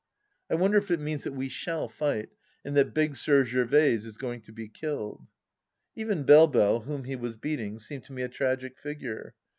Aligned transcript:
I 0.49 0.55
wonder 0.55 0.79
if 0.79 0.89
it 0.89 0.99
means 0.99 1.25
that 1.25 1.35
we 1.35 1.47
shall 1.47 1.87
fight 1.87 2.29
and 2.65 2.75
that 2.75 2.91
Big 2.95 3.15
Sir 3.15 3.43
Gervaise 3.45 4.03
is 4.03 4.17
going 4.17 4.41
to 4.41 4.51
be 4.51 4.67
kUled. 4.67 5.27
Even 5.95 6.23
BeUe 6.25 6.51
Belle, 6.51 6.79
whom 6.79 7.03
he 7.03 7.15
was 7.15 7.35
beating, 7.35 7.77
seemed 7.77 8.05
to 8.05 8.13
me 8.13 8.23
a 8.23 8.27
tragic 8.27 8.79
figure. 8.79 9.35